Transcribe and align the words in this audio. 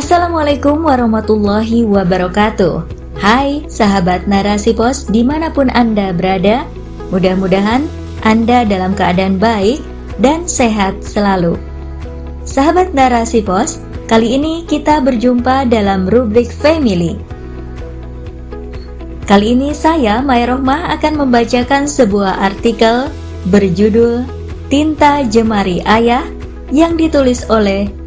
Assalamualaikum 0.00 0.88
warahmatullahi 0.88 1.84
wabarakatuh. 1.84 2.88
Hai 3.20 3.68
sahabat 3.68 4.24
narasi 4.24 4.72
pos 4.72 5.04
di 5.04 5.20
mana 5.20 5.52
pun 5.52 5.68
Anda 5.76 6.16
berada 6.16 6.64
Mudah-mudahan 7.12 7.84
Anda 8.24 8.64
dalam 8.64 8.96
keadaan 8.96 9.36
baik 9.36 9.84
dan 10.16 10.48
sehat 10.48 11.04
selalu. 11.04 11.60
Sahabat 12.48 12.96
narasi 12.96 13.44
pos, 13.44 13.76
kali 14.08 14.40
ini 14.40 14.64
kita 14.64 15.04
berjumpa 15.04 15.68
dalam 15.68 16.08
rubrik 16.08 16.48
Family. 16.48 17.20
Kali 19.28 19.52
ini 19.52 19.76
saya, 19.76 20.24
Maya 20.24 20.56
Rohmah, 20.56 20.96
akan 20.96 21.28
membacakan 21.28 21.84
sebuah 21.84 22.40
artikel 22.40 23.12
berjudul 23.52 24.24
Tinta 24.72 25.28
Jemari 25.28 25.84
Ayah 25.84 26.24
yang 26.72 26.96
ditulis 26.96 27.44
oleh 27.52 27.99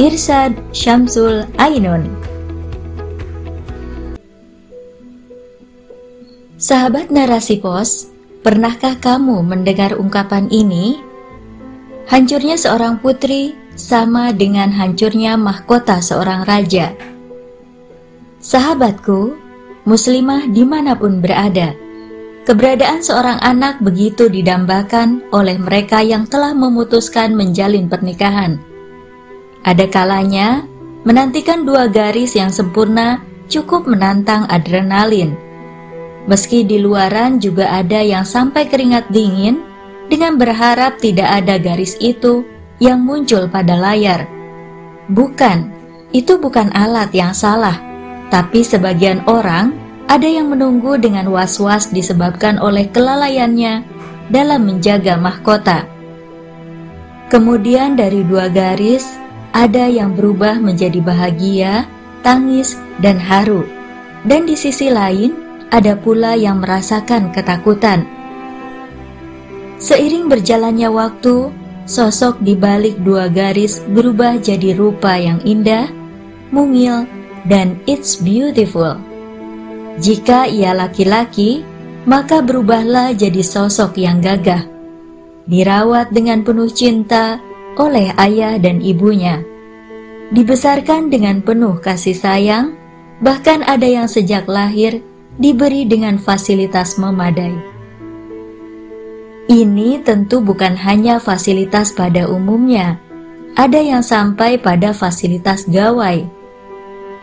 Irsad 0.00 0.56
Syamsul 0.72 1.44
Ainun. 1.60 2.08
Sahabat 6.56 7.12
narasi 7.12 7.60
pos, 7.60 8.08
pernahkah 8.40 8.96
kamu 8.96 9.44
mendengar 9.44 9.92
ungkapan 10.00 10.48
ini? 10.48 10.96
Hancurnya 12.08 12.56
seorang 12.56 13.04
putri 13.04 13.52
sama 13.76 14.32
dengan 14.32 14.72
hancurnya 14.72 15.36
mahkota 15.36 16.00
seorang 16.00 16.48
raja. 16.48 16.96
Sahabatku, 18.40 19.36
muslimah 19.84 20.48
di 20.48 20.64
mana 20.64 20.96
pun 20.96 21.20
berada, 21.20 21.76
Keberadaan 22.42 23.04
seorang 23.06 23.38
anak 23.38 23.78
begitu 23.78 24.26
didambakan 24.26 25.22
oleh 25.30 25.62
mereka 25.62 26.02
yang 26.02 26.26
telah 26.26 26.50
memutuskan 26.50 27.38
menjalin 27.38 27.86
pernikahan. 27.86 28.71
Ada 29.62 29.86
kalanya, 29.86 30.66
menantikan 31.06 31.62
dua 31.62 31.86
garis 31.86 32.34
yang 32.34 32.50
sempurna 32.50 33.22
cukup 33.46 33.86
menantang 33.86 34.46
adrenalin. 34.50 35.38
Meski 36.26 36.62
di 36.62 36.78
luaran 36.78 37.42
juga 37.42 37.70
ada 37.70 37.98
yang 37.98 38.22
sampai 38.22 38.66
keringat 38.70 39.10
dingin 39.10 39.62
dengan 40.06 40.38
berharap 40.38 40.98
tidak 40.98 41.26
ada 41.42 41.58
garis 41.58 41.98
itu 41.98 42.46
yang 42.82 43.02
muncul 43.02 43.46
pada 43.50 43.78
layar. 43.78 44.26
Bukan, 45.10 45.70
itu 46.14 46.38
bukan 46.38 46.70
alat 46.74 47.10
yang 47.14 47.34
salah, 47.34 47.78
tapi 48.30 48.62
sebagian 48.66 49.22
orang 49.26 49.74
ada 50.10 50.26
yang 50.26 50.50
menunggu 50.50 50.98
dengan 50.98 51.30
was-was 51.30 51.90
disebabkan 51.90 52.58
oleh 52.58 52.90
kelalaiannya 52.90 53.82
dalam 54.30 54.66
menjaga 54.66 55.18
mahkota. 55.18 55.86
Kemudian 57.32 57.96
dari 57.96 58.20
dua 58.26 58.52
garis, 58.52 59.21
ada 59.52 59.84
yang 59.84 60.16
berubah 60.16 60.56
menjadi 60.58 61.00
bahagia, 61.04 61.84
tangis, 62.24 62.80
dan 63.04 63.20
haru. 63.20 63.68
Dan 64.24 64.48
di 64.48 64.56
sisi 64.56 64.88
lain, 64.88 65.36
ada 65.72 65.96
pula 65.96 66.36
yang 66.36 66.60
merasakan 66.60 67.32
ketakutan. 67.32 68.04
Seiring 69.76 70.28
berjalannya 70.28 70.88
waktu, 70.88 71.52
sosok 71.84 72.40
di 72.40 72.54
balik 72.54 73.00
dua 73.02 73.26
garis 73.28 73.82
berubah 73.92 74.38
jadi 74.38 74.76
rupa 74.76 75.18
yang 75.18 75.42
indah, 75.42 75.90
mungil, 76.54 77.04
dan 77.50 77.76
it's 77.90 78.16
beautiful. 78.20 78.94
Jika 79.98 80.48
ia 80.48 80.72
laki-laki, 80.72 81.66
maka 82.08 82.40
berubahlah 82.40 83.12
jadi 83.12 83.42
sosok 83.42 83.98
yang 83.98 84.22
gagah. 84.22 84.64
Dirawat 85.50 86.14
dengan 86.14 86.46
penuh 86.46 86.70
cinta 86.70 87.42
oleh 87.76 88.12
ayah 88.20 88.56
dan 88.60 88.80
ibunya. 88.82 89.40
Dibesarkan 90.32 91.12
dengan 91.12 91.44
penuh 91.44 91.76
kasih 91.80 92.16
sayang, 92.16 92.76
bahkan 93.20 93.60
ada 93.64 93.84
yang 93.84 94.08
sejak 94.08 94.48
lahir 94.48 95.04
diberi 95.36 95.84
dengan 95.84 96.16
fasilitas 96.16 96.96
memadai. 96.96 97.52
Ini 99.52 100.00
tentu 100.06 100.40
bukan 100.40 100.78
hanya 100.80 101.20
fasilitas 101.20 101.92
pada 101.92 102.28
umumnya, 102.30 102.96
ada 103.54 103.76
yang 103.76 104.00
sampai 104.00 104.56
pada 104.56 104.96
fasilitas 104.96 105.68
gawai. 105.68 106.24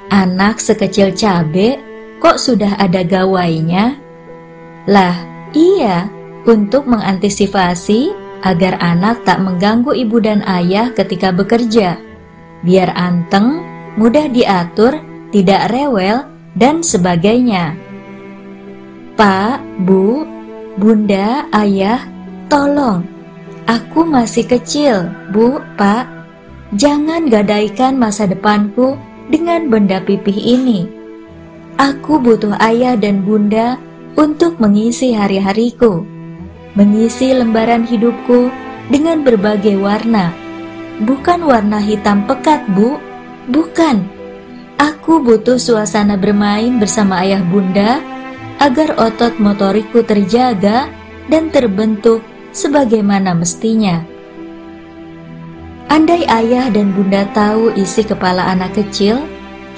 Anak 0.10 0.62
sekecil 0.62 1.14
cabai 1.14 1.90
Kok 2.20 2.36
sudah 2.36 2.76
ada 2.76 3.00
gawainya? 3.00 3.96
Lah, 4.92 5.16
iya, 5.56 6.12
untuk 6.44 6.84
mengantisipasi 6.84 8.12
agar 8.44 8.80
anak 8.80 9.24
tak 9.28 9.44
mengganggu 9.44 9.92
ibu 9.96 10.18
dan 10.24 10.44
ayah 10.48 10.92
ketika 10.96 11.32
bekerja. 11.32 12.00
Biar 12.64 12.92
anteng, 12.96 13.64
mudah 13.96 14.28
diatur, 14.32 15.00
tidak 15.32 15.72
rewel, 15.72 16.28
dan 16.56 16.84
sebagainya. 16.84 17.76
Pak, 19.20 19.60
Bu, 19.84 20.24
Bunda, 20.80 21.44
Ayah, 21.52 22.08
tolong. 22.48 23.04
Aku 23.68 24.08
masih 24.08 24.48
kecil, 24.48 25.12
Bu, 25.36 25.60
Pak. 25.76 26.08
Jangan 26.80 27.28
gadaikan 27.28 28.00
masa 28.00 28.24
depanku 28.30 28.96
dengan 29.28 29.68
benda 29.68 30.00
pipih 30.00 30.38
ini. 30.38 30.88
Aku 31.80 32.20
butuh 32.20 32.60
ayah 32.60 33.00
dan 33.00 33.24
bunda 33.24 33.80
untuk 34.20 34.60
mengisi 34.60 35.16
hari-hariku, 35.16 36.04
mengisi 36.74 37.34
lembaran 37.34 37.86
hidupku 37.86 38.52
dengan 38.90 39.22
berbagai 39.22 39.78
warna. 39.78 40.34
Bukan 41.02 41.48
warna 41.48 41.80
hitam 41.80 42.28
pekat, 42.28 42.66
Bu. 42.74 43.00
Bukan. 43.50 44.06
Aku 44.80 45.24
butuh 45.24 45.58
suasana 45.60 46.16
bermain 46.16 46.78
bersama 46.78 47.24
ayah 47.24 47.44
bunda 47.44 48.00
agar 48.60 48.96
otot 49.00 49.40
motorikku 49.40 50.04
terjaga 50.04 50.92
dan 51.28 51.52
terbentuk 51.52 52.24
sebagaimana 52.52 53.36
mestinya. 53.36 54.04
Andai 55.90 56.24
ayah 56.30 56.70
dan 56.70 56.94
bunda 56.94 57.26
tahu 57.34 57.74
isi 57.76 58.06
kepala 58.06 58.46
anak 58.54 58.78
kecil, 58.78 59.20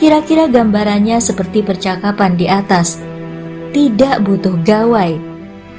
Kira-kira 0.02 0.50
gambarannya 0.50 1.22
seperti 1.22 1.62
percakapan 1.62 2.34
di 2.34 2.50
atas. 2.50 2.98
Tidak 3.70 4.26
butuh 4.26 4.58
gawai. 4.66 5.31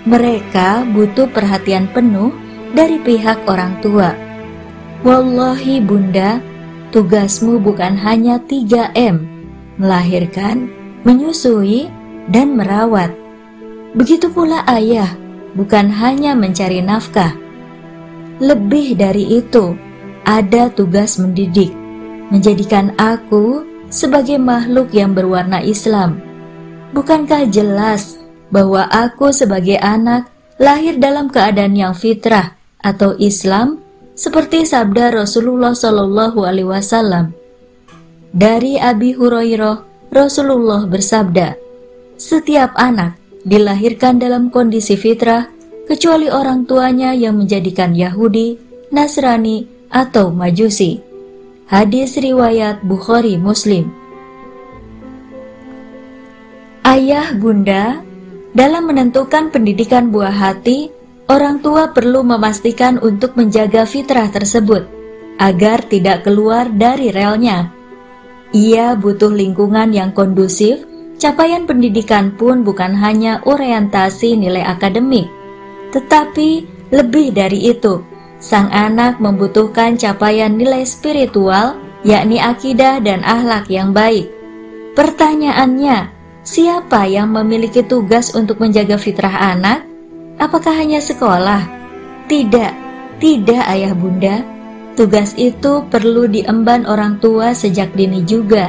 Mereka 0.02 0.90
butuh 0.90 1.30
perhatian 1.30 1.86
penuh 1.94 2.34
dari 2.74 2.98
pihak 2.98 3.46
orang 3.46 3.78
tua. 3.78 4.10
Wallahi 5.06 5.78
bunda, 5.78 6.42
tugasmu 6.90 7.62
bukan 7.62 7.94
hanya 7.98 8.38
3M, 8.42 9.22
melahirkan, 9.78 10.66
menyusui, 11.06 11.86
dan 12.30 12.54
merawat. 12.54 13.14
Begitu 13.98 14.30
pula 14.30 14.62
ayah, 14.70 15.10
bukan 15.58 15.90
hanya 15.90 16.38
mencari 16.38 16.82
nafkah. 16.82 17.34
Lebih 18.38 18.98
dari 18.98 19.38
itu, 19.38 19.74
ada 20.22 20.70
tugas 20.70 21.18
mendidik, 21.18 21.70
menjadikan 22.30 22.94
aku 22.98 23.66
sebagai 23.90 24.38
makhluk 24.38 24.90
yang 24.94 25.14
berwarna 25.14 25.58
Islam. 25.62 26.22
Bukankah 26.94 27.50
jelas 27.50 28.21
bahwa 28.52 28.84
aku 28.92 29.32
sebagai 29.32 29.80
anak 29.80 30.28
lahir 30.60 31.00
dalam 31.00 31.32
keadaan 31.32 31.72
yang 31.74 31.96
fitrah 31.96 32.54
atau 32.84 33.16
Islam 33.16 33.80
seperti 34.12 34.68
sabda 34.68 35.10
Rasulullah 35.16 35.72
Shallallahu 35.72 36.44
alaihi 36.44 36.68
wasallam. 36.68 37.32
Dari 38.32 38.76
Abi 38.76 39.16
Hurairah, 39.16 40.08
Rasulullah 40.12 40.84
bersabda, 40.84 41.56
"Setiap 42.20 42.76
anak 42.76 43.16
dilahirkan 43.42 44.20
dalam 44.20 44.52
kondisi 44.52 44.94
fitrah 45.00 45.48
kecuali 45.88 46.28
orang 46.28 46.68
tuanya 46.68 47.16
yang 47.16 47.40
menjadikan 47.40 47.96
Yahudi, 47.96 48.60
Nasrani, 48.92 49.64
atau 49.88 50.28
Majusi." 50.28 51.00
Hadis 51.72 52.20
riwayat 52.20 52.84
Bukhari 52.84 53.40
Muslim. 53.40 53.88
Ayah 56.84 57.32
bunda, 57.32 58.04
dalam 58.52 58.88
menentukan 58.88 59.48
pendidikan 59.48 60.12
buah 60.12 60.32
hati, 60.32 60.92
orang 61.28 61.64
tua 61.64 61.92
perlu 61.92 62.20
memastikan 62.20 63.00
untuk 63.00 63.36
menjaga 63.36 63.88
fitrah 63.88 64.28
tersebut 64.28 64.84
agar 65.40 65.80
tidak 65.88 66.28
keluar 66.28 66.68
dari 66.68 67.08
relnya. 67.08 67.72
Ia 68.52 68.92
butuh 69.00 69.32
lingkungan 69.32 69.96
yang 69.96 70.12
kondusif, 70.12 70.84
capaian 71.16 71.64
pendidikan 71.64 72.36
pun 72.36 72.60
bukan 72.60 72.92
hanya 72.92 73.40
orientasi 73.48 74.36
nilai 74.36 74.60
akademik, 74.60 75.32
tetapi 75.96 76.68
lebih 76.92 77.32
dari 77.32 77.72
itu, 77.72 78.04
sang 78.36 78.68
anak 78.68 79.16
membutuhkan 79.16 79.96
capaian 79.96 80.52
nilai 80.52 80.84
spiritual, 80.84 81.80
yakni 82.04 82.36
akidah 82.36 83.00
dan 83.00 83.24
akhlak 83.24 83.64
yang 83.72 83.96
baik. 83.96 84.28
Pertanyaannya, 84.92 86.21
siapa 86.42 87.06
yang 87.06 87.30
memiliki 87.30 87.82
tugas 87.82 88.34
untuk 88.34 88.58
menjaga 88.62 88.98
fitrah 88.98 89.54
anak? 89.54 89.86
Apakah 90.38 90.74
hanya 90.74 90.98
sekolah? 90.98 91.66
Tidak, 92.26 92.72
tidak 93.22 93.62
ayah 93.70 93.94
bunda. 93.94 94.42
tugas 94.92 95.32
itu 95.40 95.80
perlu 95.88 96.28
diemban 96.28 96.84
orang 96.84 97.16
tua 97.16 97.56
sejak 97.56 97.96
dini 97.96 98.20
juga. 98.28 98.68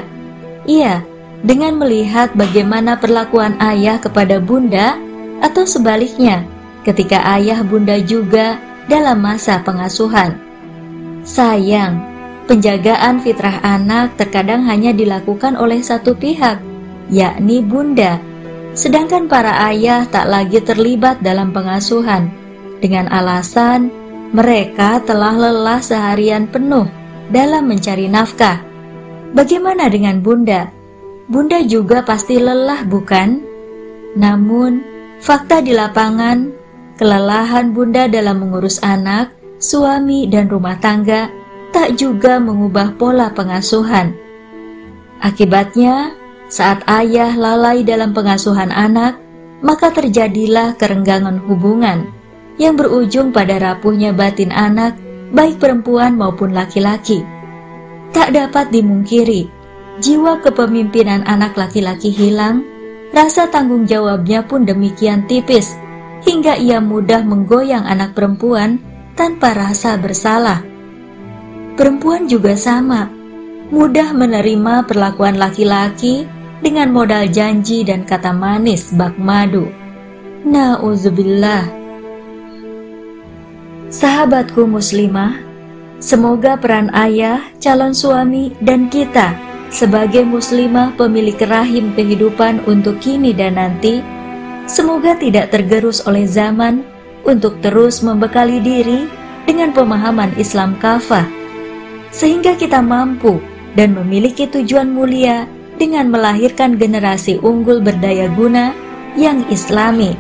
Iya, 0.64 1.04
dengan 1.44 1.76
melihat 1.76 2.32
bagaimana 2.32 2.96
perlakuan 2.96 3.60
ayah 3.60 4.00
kepada 4.00 4.40
bunda 4.40 4.96
atau 5.44 5.68
sebaliknya 5.68 6.48
ketika 6.88 7.20
ayah 7.36 7.60
bunda 7.64 8.00
juga 8.00 8.56
dalam 8.88 9.20
masa 9.20 9.60
pengasuhan. 9.60 10.40
Sayang, 11.28 12.00
penjagaan 12.48 13.20
fitrah 13.24 13.60
anak 13.64 14.16
terkadang 14.20 14.64
hanya 14.68 14.92
dilakukan 14.96 15.56
oleh 15.56 15.80
satu 15.84 16.16
pihak, 16.16 16.60
yakni 17.12 17.60
bunda, 17.64 18.20
sedangkan 18.78 19.28
para 19.28 19.68
ayah 19.72 20.08
tak 20.08 20.30
lagi 20.30 20.60
terlibat 20.64 21.20
dalam 21.20 21.52
pengasuhan 21.52 22.32
dengan 22.80 23.08
alasan 23.12 23.92
mereka 24.34 25.00
telah 25.04 25.36
lelah 25.36 25.80
seharian 25.80 26.50
penuh 26.50 26.88
dalam 27.30 27.70
mencari 27.70 28.08
nafkah. 28.10 28.60
Bagaimana 29.34 29.90
dengan 29.90 30.22
bunda? 30.22 30.70
Bunda 31.28 31.64
juga 31.64 32.04
pasti 32.04 32.38
lelah, 32.38 32.86
bukan? 32.86 33.42
Namun, 34.14 34.84
fakta 35.24 35.64
di 35.64 35.74
lapangan 35.74 36.64
Kelelahan 36.94 37.74
bunda 37.74 38.06
dalam 38.06 38.46
mengurus 38.46 38.78
anak, 38.86 39.34
suami, 39.58 40.30
dan 40.30 40.46
rumah 40.46 40.78
tangga 40.78 41.26
tak 41.74 41.98
juga 41.98 42.38
mengubah 42.38 42.94
pola 43.02 43.34
pengasuhan. 43.34 44.14
Akibatnya, 45.18 46.14
saat 46.54 46.86
ayah 46.86 47.34
lalai 47.34 47.82
dalam 47.82 48.14
pengasuhan 48.14 48.70
anak, 48.70 49.18
maka 49.66 49.90
terjadilah 49.90 50.78
kerenggangan 50.78 51.42
hubungan 51.50 52.14
yang 52.62 52.78
berujung 52.78 53.34
pada 53.34 53.58
rapuhnya 53.58 54.14
batin 54.14 54.54
anak, 54.54 54.94
baik 55.34 55.58
perempuan 55.58 56.14
maupun 56.14 56.54
laki-laki. 56.54 57.26
Tak 58.14 58.38
dapat 58.38 58.70
dimungkiri, 58.70 59.50
jiwa 59.98 60.46
kepemimpinan 60.46 61.26
anak 61.26 61.58
laki-laki 61.58 62.14
hilang, 62.14 62.62
rasa 63.10 63.50
tanggung 63.50 63.90
jawabnya 63.90 64.46
pun 64.46 64.62
demikian 64.62 65.26
tipis 65.26 65.74
hingga 66.22 66.54
ia 66.54 66.78
mudah 66.78 67.26
menggoyang 67.26 67.90
anak 67.90 68.14
perempuan 68.14 68.78
tanpa 69.18 69.58
rasa 69.58 69.98
bersalah. 69.98 70.62
Perempuan 71.74 72.30
juga 72.30 72.54
sama, 72.54 73.10
mudah 73.74 74.14
menerima 74.14 74.86
perlakuan 74.86 75.42
laki-laki 75.42 76.30
dengan 76.64 76.96
modal 76.96 77.28
janji 77.28 77.84
dan 77.84 78.08
kata 78.08 78.32
manis 78.32 78.96
bak 78.96 79.20
madu. 79.20 79.68
Nauzubillah. 80.48 81.68
Sahabatku 83.92 84.66
muslimah, 84.66 85.38
semoga 86.00 86.58
peran 86.58 86.90
ayah, 86.96 87.44
calon 87.60 87.94
suami, 87.94 88.56
dan 88.64 88.90
kita 88.90 89.36
sebagai 89.70 90.24
muslimah 90.24 90.96
pemilik 90.96 91.38
rahim 91.46 91.92
kehidupan 91.94 92.64
untuk 92.66 92.98
kini 93.04 93.36
dan 93.36 93.60
nanti 93.60 94.02
semoga 94.66 95.14
tidak 95.20 95.54
tergerus 95.54 96.06
oleh 96.10 96.26
zaman 96.26 96.82
untuk 97.28 97.60
terus 97.62 98.02
membekali 98.02 98.62
diri 98.64 99.06
dengan 99.44 99.76
pemahaman 99.76 100.34
Islam 100.40 100.76
kafah, 100.80 101.28
sehingga 102.10 102.56
kita 102.56 102.80
mampu 102.80 103.38
dan 103.74 103.94
memiliki 103.94 104.46
tujuan 104.50 104.90
mulia 104.90 105.46
dengan 105.84 106.08
melahirkan 106.08 106.80
generasi 106.80 107.44
unggul 107.44 107.84
berdaya 107.84 108.32
guna 108.32 108.72
yang 109.20 109.44
islami, 109.52 110.16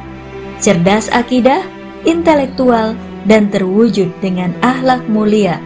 cerdas 0.59 1.07
akidah, 1.15 1.63
intelektual, 2.03 2.91
dan 3.23 3.47
terwujud 3.47 4.11
dengan 4.19 4.51
akhlak 4.59 5.07
mulia, 5.07 5.63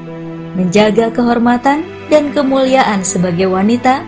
menjaga 0.54 1.10
kehormatan 1.10 1.82
dan 2.14 2.30
kemuliaan 2.30 3.02
sebagai 3.02 3.50
wanita, 3.50 4.06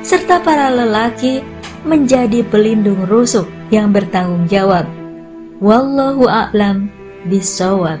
serta 0.00 0.40
para 0.40 0.72
lelaki 0.72 1.44
menjadi 1.84 2.40
pelindung 2.48 3.04
rusuk 3.04 3.44
yang 3.68 3.92
bertanggung 3.92 4.48
jawab. 4.48 4.88
Wallahu 5.60 6.24
a'lam 6.24 6.88
bisawab. 7.28 8.00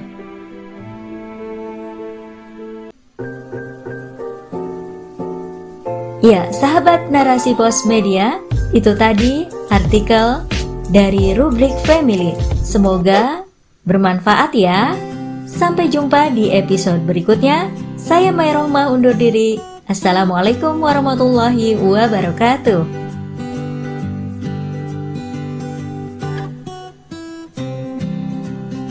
Ya, 6.18 6.50
sahabat 6.50 7.14
narasi 7.14 7.54
pos 7.54 7.86
media, 7.86 8.42
itu 8.74 8.90
tadi 8.98 9.46
artikel 9.70 10.42
dari 10.90 11.30
rubrik 11.30 11.70
family. 11.86 12.34
Semoga 12.58 13.46
bermanfaat 13.86 14.50
ya. 14.50 14.98
Sampai 15.46 15.86
jumpa 15.86 16.34
di 16.34 16.50
episode 16.50 17.06
berikutnya. 17.06 17.70
Saya 17.94 18.34
Mai 18.34 18.50
Rohma 18.50 18.90
undur 18.90 19.14
diri. 19.14 19.62
Assalamualaikum 19.86 20.82
warahmatullahi 20.82 21.78
wabarakatuh. 21.78 23.07